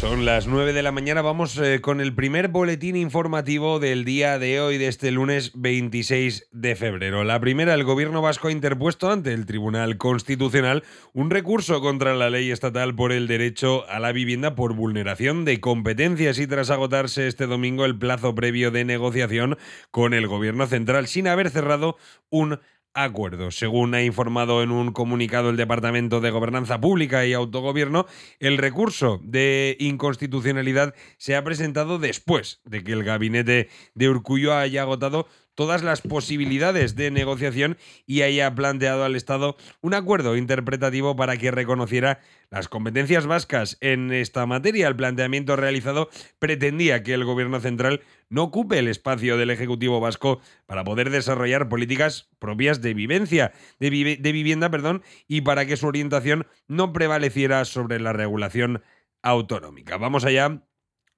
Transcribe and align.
Son 0.00 0.24
las 0.24 0.46
9 0.46 0.72
de 0.72 0.82
la 0.82 0.92
mañana, 0.92 1.20
vamos 1.20 1.58
eh, 1.58 1.82
con 1.82 2.00
el 2.00 2.14
primer 2.14 2.48
boletín 2.48 2.96
informativo 2.96 3.78
del 3.80 4.06
día 4.06 4.38
de 4.38 4.58
hoy, 4.58 4.78
de 4.78 4.88
este 4.88 5.10
lunes 5.10 5.52
26 5.54 6.48
de 6.52 6.74
febrero. 6.74 7.22
La 7.22 7.38
primera, 7.38 7.74
el 7.74 7.84
gobierno 7.84 8.22
vasco 8.22 8.48
ha 8.48 8.50
interpuesto 8.50 9.10
ante 9.10 9.34
el 9.34 9.44
Tribunal 9.44 9.98
Constitucional 9.98 10.84
un 11.12 11.28
recurso 11.28 11.82
contra 11.82 12.14
la 12.14 12.30
ley 12.30 12.50
estatal 12.50 12.94
por 12.94 13.12
el 13.12 13.26
derecho 13.26 13.86
a 13.90 14.00
la 14.00 14.12
vivienda 14.12 14.54
por 14.54 14.72
vulneración 14.72 15.44
de 15.44 15.60
competencias 15.60 16.38
y 16.38 16.46
tras 16.46 16.70
agotarse 16.70 17.26
este 17.26 17.46
domingo 17.46 17.84
el 17.84 17.98
plazo 17.98 18.34
previo 18.34 18.70
de 18.70 18.86
negociación 18.86 19.58
con 19.90 20.14
el 20.14 20.26
gobierno 20.28 20.66
central 20.66 21.08
sin 21.08 21.28
haber 21.28 21.50
cerrado 21.50 21.98
un 22.30 22.58
acuerdo. 22.94 23.50
Según 23.50 23.94
ha 23.94 24.02
informado 24.02 24.62
en 24.62 24.70
un 24.70 24.92
comunicado 24.92 25.50
el 25.50 25.56
Departamento 25.56 26.20
de 26.20 26.30
Gobernanza 26.30 26.80
Pública 26.80 27.26
y 27.26 27.32
Autogobierno, 27.32 28.06
el 28.38 28.58
recurso 28.58 29.20
de 29.22 29.76
inconstitucionalidad 29.78 30.94
se 31.16 31.36
ha 31.36 31.44
presentado 31.44 31.98
después 31.98 32.60
de 32.64 32.82
que 32.82 32.92
el 32.92 33.04
gabinete 33.04 33.68
de 33.94 34.08
Urcullo 34.08 34.54
haya 34.54 34.82
agotado 34.82 35.26
todas 35.60 35.82
las 35.82 36.00
posibilidades 36.00 36.96
de 36.96 37.10
negociación 37.10 37.76
y 38.06 38.22
haya 38.22 38.54
planteado 38.54 39.04
al 39.04 39.14
Estado 39.14 39.58
un 39.82 39.92
acuerdo 39.92 40.34
interpretativo 40.38 41.16
para 41.16 41.36
que 41.36 41.50
reconociera 41.50 42.20
las 42.48 42.68
competencias 42.68 43.26
vascas 43.26 43.76
en 43.82 44.10
esta 44.10 44.46
materia. 44.46 44.88
El 44.88 44.96
planteamiento 44.96 45.56
realizado 45.56 46.08
pretendía 46.38 47.02
que 47.02 47.12
el 47.12 47.26
Gobierno 47.26 47.60
central 47.60 48.00
no 48.30 48.44
ocupe 48.44 48.78
el 48.78 48.88
espacio 48.88 49.36
del 49.36 49.50
Ejecutivo 49.50 50.00
vasco 50.00 50.40
para 50.64 50.82
poder 50.82 51.10
desarrollar 51.10 51.68
políticas 51.68 52.30
propias 52.38 52.80
de 52.80 52.94
vivencia, 52.94 53.52
de, 53.78 54.16
de 54.18 54.32
vivienda, 54.32 54.70
perdón, 54.70 55.02
y 55.28 55.42
para 55.42 55.66
que 55.66 55.76
su 55.76 55.86
orientación 55.86 56.46
no 56.68 56.94
prevaleciera 56.94 57.66
sobre 57.66 58.00
la 58.00 58.14
regulación 58.14 58.82
autonómica. 59.20 59.98
Vamos 59.98 60.24
allá 60.24 60.62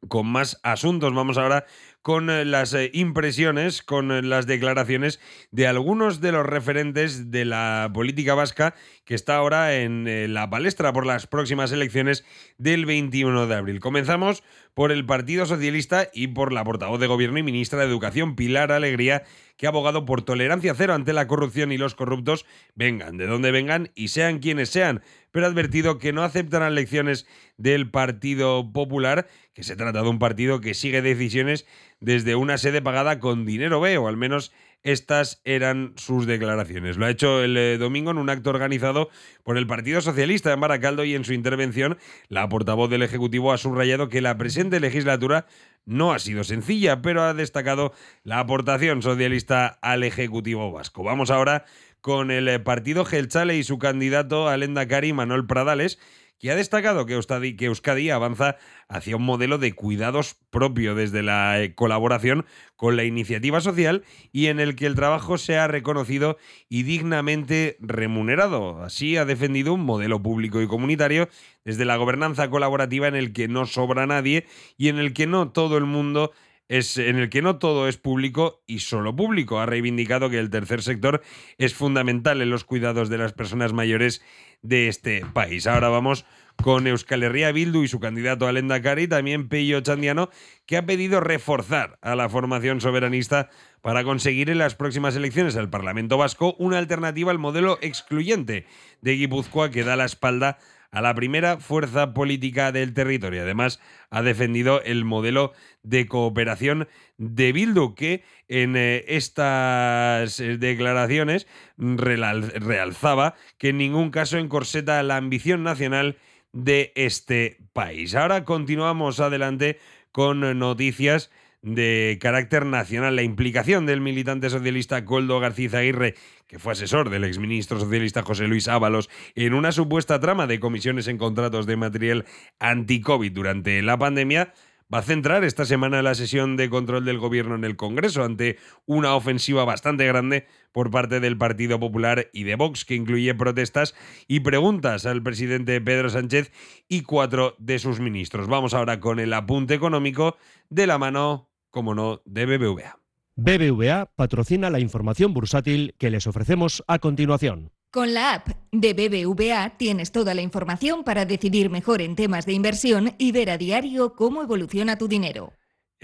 con 0.08 0.27
más 0.27 0.58
asuntos. 0.62 1.14
Vamos 1.14 1.39
ahora 1.39 1.67
con 2.03 2.31
eh, 2.31 2.45
las 2.45 2.75
eh, 2.75 2.91
impresiones, 2.92 3.83
con 3.83 4.11
eh, 4.11 4.22
las 4.22 4.47
declaraciones 4.47 5.20
de 5.50 5.67
algunos 5.67 6.20
de 6.20 6.33
los 6.33 6.45
referentes 6.45 7.31
de 7.31 7.45
la 7.45 7.91
política 7.95 8.34
vasca 8.34 8.75
que 9.05 9.14
está 9.14 9.36
ahora 9.36 9.77
en 9.77 10.33
la 10.33 10.50
palestra 10.50 10.92
por 10.92 11.06
las 11.06 11.27
próximas 11.27 11.73
elecciones 11.73 12.25
del 12.58 12.86
21 12.86 13.47
de 13.47 13.55
abril. 13.55 13.80
Comenzamos 13.80 14.42
por 14.75 14.91
el 14.91 15.05
Partido 15.06 15.47
Socialista 15.47 16.08
y 16.12 16.28
por 16.28 16.53
la 16.53 16.64
portavoz 16.64 17.00
de 17.00 17.06
Gobierno 17.06 17.39
y 17.39 17.42
ministra 17.42 17.80
de 17.80 17.86
Educación, 17.86 18.36
Pilar 18.36 18.73
Alegría, 18.73 19.25
que 19.62 19.68
ha 19.68 19.70
abogado 19.70 20.05
por 20.05 20.22
tolerancia 20.22 20.74
cero 20.74 20.92
ante 20.92 21.12
la 21.12 21.28
corrupción 21.28 21.70
y 21.70 21.78
los 21.78 21.94
corruptos, 21.94 22.46
vengan 22.74 23.16
de 23.16 23.28
donde 23.28 23.52
vengan 23.52 23.92
y 23.94 24.08
sean 24.08 24.41
quienes 24.41 24.70
sean, 24.70 25.05
pero 25.30 25.46
ha 25.46 25.48
advertido 25.48 25.98
que 25.98 26.12
no 26.12 26.24
aceptarán 26.24 26.74
lecciones 26.74 27.28
del 27.58 27.88
Partido 27.88 28.72
Popular, 28.72 29.28
que 29.55 29.62
se 29.62 29.77
trata 29.77 30.02
de 30.02 30.08
un 30.08 30.18
partido 30.18 30.60
que 30.60 30.74
sigue 30.74 31.00
decisiones 31.00 31.64
desde 32.00 32.34
una 32.34 32.58
sede 32.58 32.83
pagada 32.83 33.20
con 33.20 33.46
dinero 33.46 33.80
B, 33.80 33.98
o 33.98 34.08
al 34.08 34.16
menos 34.16 34.52
estas 34.83 35.41
eran 35.44 35.92
sus 35.97 36.27
declaraciones. 36.27 36.97
Lo 36.97 37.06
ha 37.06 37.11
hecho 37.11 37.42
el 37.42 37.56
eh, 37.56 37.78
domingo 37.78 38.11
en 38.11 38.19
un 38.19 38.30
acto 38.30 38.50
organizado 38.50 39.11
por 39.44 39.56
el 39.56 39.66
Partido 39.66 40.00
Socialista 40.00 40.52
en 40.52 40.61
Baracaldo 40.61 41.05
y 41.05 41.14
en 41.14 41.24
su 41.24 41.33
intervención 41.33 41.98
la 42.28 42.48
portavoz 42.48 42.91
del 42.91 43.02
Ejecutivo 43.02 43.52
ha 43.52 43.58
subrayado 43.58 44.08
que 44.08 44.20
la 44.20 44.36
presente 44.36 44.80
legislatura 44.80 45.47
no 45.84 46.12
ha 46.12 46.19
sido 46.19 46.44
sencilla, 46.44 47.02
pero 47.02 47.22
ha 47.22 47.34
destacado 47.34 47.92
la 48.22 48.39
aportación 48.39 49.02
socialista 49.02 49.66
al 49.83 50.05
Ejecutivo 50.05 50.70
vasco. 50.70 51.02
Vamos 51.02 51.30
ahora 51.30 51.64
con 52.02 52.30
el 52.30 52.48
eh, 52.48 52.58
Partido 52.58 53.07
Gelchale 53.07 53.57
y 53.57 53.63
su 53.63 53.79
candidato 53.79 54.48
Alenda 54.48 54.86
Cari 54.86 55.14
Manuel 55.14 55.46
Pradales, 55.46 55.98
que 56.39 56.51
ha 56.51 56.57
destacado 56.57 57.07
que 57.07 57.14
Euskadi, 57.14 58.11
avanza 58.11 58.57
hacia 58.89 59.14
un 59.14 59.23
modelo 59.23 59.58
de 59.58 59.74
cuidados 59.74 60.35
propio 60.51 60.96
desde 60.96 61.23
la 61.23 61.63
eh, 61.63 61.77
colaboración 61.77 62.45
con 62.74 62.96
la 62.96 63.05
iniciativa 63.05 63.61
social 63.61 64.02
y 64.33 64.48
en 64.48 64.58
el 64.58 64.74
que 64.74 64.86
el 64.86 64.96
trabajo 64.96 65.39
sea 65.39 65.68
reconocido 65.68 66.39
y 66.68 66.83
dignamente 66.83 67.77
remunerado. 67.79 68.83
Así 68.83 69.17
ha 69.17 69.24
defendido 69.24 69.73
un 69.73 69.84
modelo 69.84 70.20
público 70.20 70.61
y 70.61 70.67
comunitario 70.67 71.29
desde 71.64 71.84
la 71.84 71.96
gobernanza 71.96 72.51
colaborativa 72.51 73.07
en 73.07 73.14
el 73.14 73.33
que 73.33 73.46
no 73.46 73.64
sobra 73.64 74.08
nadie 74.08 74.46
y 74.77 74.89
en 74.89 74.98
el 74.98 75.13
que 75.13 75.29
no 75.29 75.52
todo 75.52 75.79
el 75.79 75.84
mundo 75.84 76.33
es 76.72 76.96
en 76.96 77.18
el 77.18 77.28
que 77.28 77.42
no 77.42 77.58
todo 77.58 77.86
es 77.86 77.98
público 77.98 78.62
y 78.66 78.78
solo 78.78 79.14
público. 79.14 79.60
Ha 79.60 79.66
reivindicado 79.66 80.30
que 80.30 80.38
el 80.38 80.48
tercer 80.48 80.80
sector 80.80 81.20
es 81.58 81.74
fundamental 81.74 82.40
en 82.40 82.48
los 82.48 82.64
cuidados 82.64 83.10
de 83.10 83.18
las 83.18 83.34
personas 83.34 83.74
mayores 83.74 84.22
de 84.62 84.88
este 84.88 85.22
país. 85.34 85.66
Ahora 85.66 85.90
vamos 85.90 86.24
con 86.56 86.86
Euskal 86.86 87.24
Herria 87.24 87.52
Bildu 87.52 87.83
y 87.83 87.88
su 87.88 88.00
candidato 88.00 88.46
a 88.46 88.52
Lendakari, 88.52 89.06
también 89.06 89.50
Peyo 89.50 89.83
Chandiano, 89.83 90.30
que 90.64 90.78
ha 90.78 90.86
pedido 90.86 91.20
reforzar 91.20 91.98
a 92.00 92.16
la 92.16 92.30
formación 92.30 92.80
soberanista 92.80 93.50
para 93.83 94.02
conseguir 94.02 94.48
en 94.48 94.56
las 94.56 94.74
próximas 94.74 95.14
elecciones 95.14 95.56
al 95.56 95.68
Parlamento 95.68 96.16
Vasco 96.16 96.54
una 96.58 96.78
alternativa 96.78 97.33
al 97.33 97.39
modelo 97.39 97.78
excluyente 97.83 98.64
de 99.02 99.12
Guipúzcoa 99.12 99.70
que 99.70 99.84
da 99.84 99.96
la 99.96 100.06
espalda 100.06 100.56
a 100.92 101.01
la 101.01 101.14
primera 101.14 101.58
fuerza 101.58 102.13
política 102.13 102.70
del 102.70 102.92
territorio. 102.92 103.42
Además, 103.42 103.80
ha 104.11 104.23
defendido 104.23 104.83
el 104.83 105.05
modelo 105.05 105.53
de 105.83 106.07
cooperación 106.07 106.86
de 107.17 107.53
Bildu, 107.53 107.95
que 107.95 108.23
en 108.48 108.77
eh, 108.77 109.05
estas 109.08 110.39
eh, 110.39 110.58
declaraciones 110.58 111.47
realzaba 111.79 113.35
que 113.57 113.70
en 113.70 113.79
ningún 113.79 114.11
caso 114.11 114.36
encorseta 114.36 115.02
la 115.02 115.17
ambición 115.17 115.63
nacional 115.63 116.19
de 116.52 116.92
este 116.95 117.57
país. 117.73 118.14
Ahora 118.14 118.45
continuamos 118.45 119.19
adelante 119.19 119.79
con 120.13 120.58
noticias 120.58 121.31
de 121.62 122.18
carácter 122.20 122.67
nacional. 122.67 123.17
La 123.17 123.23
implicación 123.23 123.86
del 123.86 124.00
militante 124.00 124.50
socialista 124.50 125.05
Coldo 125.05 125.40
García 125.40 125.78
Aguirre, 125.78 126.14
que 126.46 126.58
fue 126.58 126.73
asesor 126.73 127.08
del 127.08 127.24
exministro 127.24 127.80
socialista 127.80 128.23
José 128.23 128.46
Luis 128.49 128.69
Ábalos, 128.69 129.08
en 129.34 129.55
una 129.55 129.72
supuesta 129.72 130.20
trama 130.20 130.46
de 130.46 130.61
comisiones 130.61 131.08
en 131.08 131.19
contratos 131.19 131.67
de 131.67 131.76
material 131.76 132.25
anti-COVID 132.58 133.32
durante 133.32 133.81
la 133.82 133.96
pandemia, 133.96 134.52
va 134.93 134.99
a 134.99 135.02
centrar 135.02 135.43
esta 135.44 135.64
semana 135.64 136.02
la 136.02 136.14
sesión 136.14 136.56
de 136.56 136.69
control 136.69 137.06
del 137.06 137.19
gobierno 137.19 137.55
en 137.55 137.64
el 137.64 137.76
Congreso 137.76 138.25
ante 138.25 138.58
una 138.84 139.14
ofensiva 139.14 139.64
bastante 139.64 140.06
grande 140.06 140.46
por 140.70 140.90
parte 140.90 141.19
del 141.20 141.38
Partido 141.38 141.81
Popular 141.81 142.28
y 142.34 142.43
de 142.44 142.56
Vox, 142.56 142.84
que 142.84 142.94
incluye 142.94 143.34
protestas 143.34 143.94
y 144.28 144.40
preguntas 144.40 145.06
al 145.06 145.22
presidente 145.22 145.81
Pedro 145.81 146.11
Sánchez 146.11 146.52
y 146.88 147.02
cuatro 147.02 147.56
de 147.58 147.78
sus 147.78 148.00
ministros. 148.00 148.49
Vamos 148.49 148.75
ahora 148.75 149.00
con 149.00 149.19
el 149.19 149.32
apunte 149.32 149.75
económico 149.75 150.37
de 150.69 150.87
la 150.87 150.99
mano, 150.99 151.49
como 151.72 151.96
no, 151.96 152.22
de 152.25 152.46
BBVA. 152.46 153.00
BBVA 153.34 154.06
patrocina 154.14 154.70
la 154.70 154.78
información 154.78 155.34
bursátil 155.34 155.96
que 155.99 156.10
les 156.10 156.28
ofrecemos 156.28 156.84
a 156.87 157.00
continuación. 157.00 157.72
Con 157.90 158.14
la 158.14 158.34
app 158.34 158.49
de 158.70 158.94
BBVA 158.94 159.76
tienes 159.76 160.12
toda 160.12 160.34
la 160.34 160.43
información 160.43 161.02
para 161.02 161.25
decidir 161.25 161.69
mejor 161.69 162.00
en 162.00 162.14
temas 162.14 162.46
de 162.46 162.52
inversión 162.52 163.14
y 163.19 163.32
ver 163.32 163.50
a 163.50 163.58
diario 163.58 164.14
cómo 164.14 164.43
evoluciona 164.43 164.96
tu 164.96 165.08
dinero. 165.08 165.52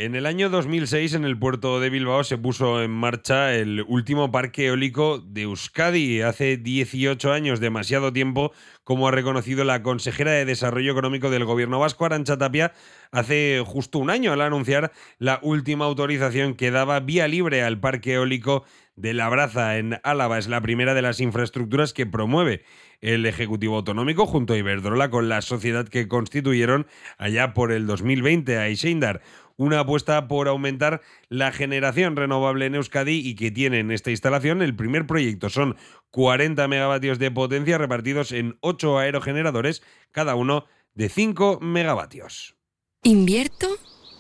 En 0.01 0.15
el 0.15 0.27
año 0.27 0.49
2006, 0.49 1.15
en 1.15 1.25
el 1.25 1.37
puerto 1.37 1.81
de 1.81 1.91
Bilbao, 1.91 2.23
se 2.23 2.39
puso 2.39 2.85
en 2.85 2.93
marcha 2.93 3.53
el 3.57 3.85
último 3.89 4.31
parque 4.31 4.67
eólico 4.67 5.19
de 5.19 5.43
Euskadi. 5.43 6.23
Hace 6.23 6.57
18 6.57 7.33
años, 7.33 7.59
demasiado 7.59 8.13
tiempo, 8.13 8.53
como 8.85 9.09
ha 9.09 9.11
reconocido 9.11 9.65
la 9.65 9.83
consejera 9.83 10.31
de 10.31 10.45
Desarrollo 10.45 10.93
Económico 10.93 11.31
del 11.31 11.45
Gobierno 11.45 11.81
vasco, 11.81 12.05
Arancha 12.05 12.39
Tapia, 12.39 12.75
hace 13.11 13.61
justo 13.67 13.99
un 13.99 14.11
año 14.11 14.33
al 14.33 14.41
anunciar 14.41 14.93
la 15.19 15.41
última 15.43 15.87
autorización 15.87 16.55
que 16.55 16.71
daba 16.71 17.01
vía 17.01 17.27
libre 17.27 17.65
al 17.65 17.81
parque 17.81 18.13
eólico 18.13 18.65
de 18.95 19.15
La 19.15 19.29
Braza 19.29 19.79
en 19.79 19.99
Álava. 20.05 20.39
Es 20.39 20.47
la 20.47 20.61
primera 20.61 20.95
de 20.95 21.03
las 21.03 21.19
infraestructuras 21.21 21.93
que 21.93 22.07
promueve 22.07 22.63
el 23.01 23.27
Ejecutivo 23.27 23.77
Autonómico 23.77 24.27
junto 24.27 24.55
a 24.55 24.57
Iberdrola 24.57 25.11
con 25.11 25.29
la 25.29 25.43
sociedad 25.43 25.89
que 25.89 26.09
constituyeron 26.09 26.87
allá 27.17 27.53
por 27.53 27.73
el 27.73 27.87
2020 27.87 28.59
a 28.59 28.69
Ishendar. 28.69 29.23
Una 29.59 29.81
apuesta 29.81 30.29
por 30.29 30.47
aumentar 30.47 31.03
la 31.29 31.51
generación 31.51 32.15
renovable 32.15 32.67
en 32.67 32.77
Euskadi 32.77 33.19
y 33.19 33.35
que 33.35 33.51
tiene 33.51 33.81
en 33.81 33.91
esta 33.91 34.13
instalación 34.13 34.63
el 34.63 34.77
primer 34.77 35.05
proyecto. 35.05 35.51
Son 35.51 35.77
40 36.13 36.69
megavatios 36.69 37.19
de 37.19 37.33
potencia 37.33 37.77
repartidos 37.77 38.31
en 38.31 38.57
8 38.61 38.99
aerogeneradores, 38.99 39.83
cada 40.13 40.37
uno 40.37 40.67
de 40.95 41.09
5 41.09 41.59
megavatios. 41.61 42.57
¿Invierto? 43.03 43.67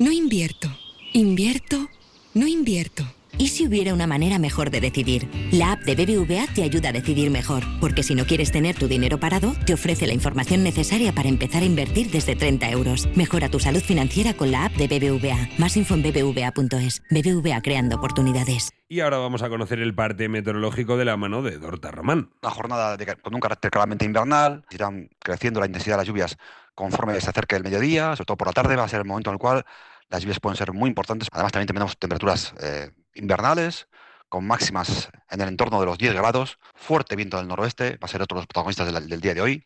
No 0.00 0.10
invierto. 0.10 0.68
¿Invierto? 1.12 1.88
No 2.34 2.48
invierto. 2.48 3.04
¿Y 3.38 3.48
si 3.48 3.56
hubiera 3.68 3.94
una 3.94 4.06
manera 4.06 4.38
mejor 4.38 4.70
de 4.70 4.80
decidir? 4.80 5.28
La 5.52 5.72
app 5.72 5.82
de 5.82 5.94
BBVA 5.94 6.46
te 6.54 6.62
ayuda 6.62 6.88
a 6.88 6.92
decidir 6.92 7.30
mejor, 7.30 7.62
porque 7.80 8.02
si 8.02 8.14
no 8.14 8.24
quieres 8.24 8.50
tener 8.50 8.76
tu 8.76 8.88
dinero 8.88 9.20
parado, 9.20 9.52
te 9.66 9.74
ofrece 9.74 10.06
la 10.06 10.14
información 10.14 10.62
necesaria 10.62 11.12
para 11.12 11.28
empezar 11.28 11.62
a 11.62 11.66
invertir 11.66 12.10
desde 12.10 12.34
30 12.34 12.70
euros. 12.70 13.08
Mejora 13.14 13.48
tu 13.48 13.60
salud 13.60 13.80
financiera 13.80 14.34
con 14.34 14.50
la 14.50 14.64
app 14.64 14.72
de 14.72 14.88
BBVA. 14.88 15.48
Más 15.58 15.76
info 15.76 15.94
en 15.94 16.02
bbva.es. 16.02 17.02
BBVA 17.10 17.60
creando 17.60 17.96
oportunidades. 17.96 18.70
Y 18.88 19.00
ahora 19.00 19.18
vamos 19.18 19.42
a 19.42 19.50
conocer 19.50 19.80
el 19.80 19.94
parte 19.94 20.30
meteorológico 20.30 20.96
de 20.96 21.04
la 21.04 21.16
mano 21.18 21.42
de 21.42 21.58
Dorta 21.58 21.90
Román. 21.90 22.30
Una 22.42 22.50
jornada 22.50 22.96
de, 22.96 23.16
con 23.16 23.34
un 23.34 23.40
carácter 23.40 23.70
claramente 23.70 24.06
invernal, 24.06 24.64
irán 24.70 25.10
creciendo 25.18 25.60
la 25.60 25.66
intensidad 25.66 25.96
de 25.96 25.98
las 25.98 26.06
lluvias 26.06 26.38
conforme 26.74 27.20
se 27.20 27.28
acerque 27.28 27.56
el 27.56 27.64
mediodía, 27.64 28.16
sobre 28.16 28.24
todo 28.24 28.36
por 28.38 28.46
la 28.46 28.52
tarde, 28.52 28.76
va 28.76 28.84
a 28.84 28.88
ser 28.88 29.00
el 29.00 29.04
momento 29.04 29.30
en 29.30 29.34
el 29.34 29.38
cual 29.38 29.64
las 30.08 30.22
lluvias 30.22 30.40
pueden 30.40 30.56
ser 30.56 30.72
muy 30.72 30.88
importantes. 30.88 31.28
Además, 31.32 31.52
también 31.52 31.66
tenemos 31.66 31.98
temperaturas 31.98 32.54
eh, 32.62 32.90
invernales, 33.18 33.88
con 34.28 34.46
máximas 34.46 35.10
en 35.30 35.40
el 35.40 35.48
entorno 35.48 35.80
de 35.80 35.86
los 35.86 35.98
10 35.98 36.14
grados, 36.14 36.58
fuerte 36.74 37.16
viento 37.16 37.36
del 37.38 37.48
noroeste, 37.48 37.96
va 37.96 38.06
a 38.06 38.08
ser 38.08 38.22
otro 38.22 38.36
de 38.36 38.40
los 38.40 38.46
protagonistas 38.46 38.92
del, 38.92 39.20
día 39.20 39.34
de 39.34 39.40
hoy. 39.40 39.64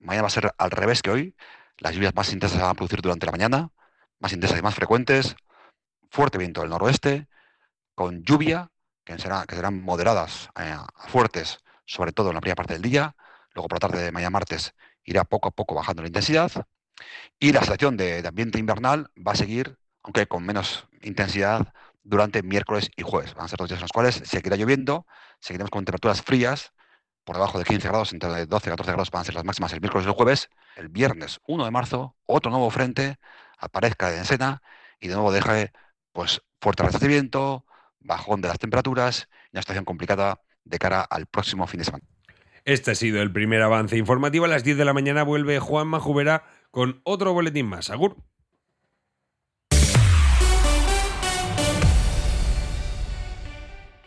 Mañana 0.00 0.22
va 0.22 0.28
a 0.28 0.30
ser 0.30 0.54
al 0.58 0.70
revés 0.70 1.02
que 1.02 1.10
hoy, 1.10 1.36
las 1.78 1.94
lluvias 1.94 2.14
más 2.14 2.32
intensas 2.32 2.60
van 2.60 2.70
a 2.70 2.74
producir 2.74 3.00
durante 3.00 3.26
la 3.26 3.32
mañana, 3.32 3.70
más 4.20 4.32
intensas 4.32 4.58
y 4.58 4.62
más 4.62 4.74
frecuentes, 4.74 5.36
fuerte 6.10 6.38
viento 6.38 6.60
del 6.60 6.70
noroeste, 6.70 7.28
con 7.94 8.22
lluvia, 8.22 8.70
que, 9.04 9.18
será, 9.18 9.44
que 9.46 9.56
serán 9.56 9.82
moderadas 9.82 10.50
eh, 10.58 10.76
fuertes, 11.08 11.58
sobre 11.86 12.12
todo 12.12 12.28
en 12.28 12.34
la 12.34 12.40
primera 12.40 12.56
parte 12.56 12.74
del 12.74 12.82
día, 12.82 13.16
luego 13.54 13.68
por 13.68 13.76
la 13.76 13.88
tarde 13.88 14.04
de 14.04 14.12
mañana 14.12 14.30
martes 14.30 14.74
irá 15.04 15.24
poco 15.24 15.48
a 15.48 15.50
poco 15.50 15.74
bajando 15.74 16.02
la 16.02 16.08
intensidad, 16.08 16.50
y 17.38 17.52
la 17.52 17.60
situación 17.60 17.96
de 17.96 18.26
ambiente 18.26 18.58
invernal 18.58 19.10
va 19.16 19.32
a 19.32 19.36
seguir, 19.36 19.78
aunque 20.02 20.26
con 20.26 20.44
menos 20.44 20.86
intensidad, 21.02 21.72
durante 22.04 22.42
miércoles 22.42 22.90
y 22.96 23.02
jueves. 23.02 23.34
Van 23.34 23.46
a 23.46 23.48
ser 23.48 23.58
dos 23.58 23.68
días 23.68 23.80
en 23.80 23.84
los 23.84 23.92
cuales 23.92 24.22
seguirá 24.24 24.56
lloviendo, 24.56 25.06
seguiremos 25.40 25.70
con 25.70 25.84
temperaturas 25.84 26.22
frías, 26.22 26.72
por 27.24 27.36
debajo 27.36 27.58
de 27.58 27.64
15 27.64 27.88
grados, 27.88 28.12
entre 28.12 28.46
12 28.46 28.68
y 28.68 28.70
14 28.70 28.92
grados 28.92 29.10
van 29.10 29.22
a 29.22 29.24
ser 29.24 29.34
las 29.34 29.44
máximas 29.44 29.72
el 29.72 29.80
miércoles 29.80 30.06
y 30.06 30.10
el 30.10 30.14
jueves. 30.14 30.50
El 30.76 30.88
viernes 30.88 31.40
1 31.46 31.64
de 31.64 31.70
marzo, 31.70 32.16
otro 32.26 32.50
nuevo 32.50 32.70
frente 32.70 33.16
aparezca 33.58 34.14
en 34.14 34.20
escena 34.20 34.62
y 35.00 35.08
de 35.08 35.14
nuevo 35.14 35.32
deje 35.32 35.72
pues, 36.12 36.42
fuerte 36.60 36.82
recibimiento, 36.82 37.64
bajón 37.98 38.42
de 38.42 38.48
las 38.48 38.58
temperaturas 38.58 39.28
y 39.50 39.56
una 39.56 39.62
situación 39.62 39.84
complicada 39.84 40.40
de 40.64 40.78
cara 40.78 41.00
al 41.00 41.26
próximo 41.26 41.66
fin 41.66 41.78
de 41.78 41.84
semana. 41.84 42.04
Este 42.64 42.90
ha 42.92 42.94
sido 42.94 43.20
el 43.20 43.32
primer 43.32 43.62
avance 43.62 43.96
informativo. 43.96 44.44
A 44.46 44.48
las 44.48 44.64
10 44.64 44.78
de 44.78 44.84
la 44.84 44.94
mañana 44.94 45.22
vuelve 45.22 45.58
Juan 45.58 45.86
Majubera 45.86 46.44
con 46.70 47.00
otro 47.04 47.32
boletín 47.32 47.66
más. 47.66 47.90
Agur. 47.90 48.16